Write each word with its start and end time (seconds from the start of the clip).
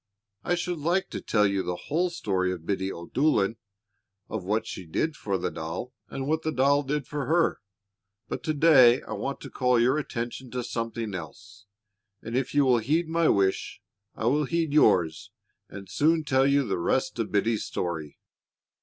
I 0.43 0.55
should 0.55 0.79
like 0.79 1.11
to 1.11 1.21
tell 1.21 1.45
you 1.45 1.61
the 1.61 1.75
whole 1.75 2.09
story 2.09 2.51
of 2.51 2.65
Biddy 2.65 2.91
O'Dolan 2.91 3.57
of 4.29 4.43
what 4.43 4.65
she 4.65 4.87
did 4.87 5.15
for 5.15 5.37
the 5.37 5.51
doll, 5.51 5.93
and 6.09 6.25
what 6.27 6.41
the 6.41 6.51
doll 6.51 6.81
did 6.81 7.05
for 7.05 7.27
her; 7.27 7.61
but 8.27 8.41
to 8.45 8.55
day 8.55 9.03
I 9.03 9.13
want 9.13 9.41
to 9.41 9.51
call 9.51 9.79
your 9.79 9.99
attention 9.99 10.49
to 10.49 10.63
something 10.63 11.13
else, 11.13 11.67
and 12.19 12.35
if 12.35 12.55
you 12.55 12.65
will 12.65 12.79
heed 12.79 13.07
my 13.07 13.29
wish, 13.29 13.79
I 14.15 14.25
will 14.25 14.45
heed 14.45 14.73
yours, 14.73 15.29
and 15.69 15.87
soon 15.87 16.23
tell 16.23 16.47
you 16.47 16.67
the 16.67 16.79
rest 16.79 17.19
of 17.19 17.31
Biddy's 17.31 17.65
story. 17.65 18.17